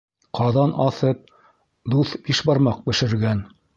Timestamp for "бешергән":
2.89-3.45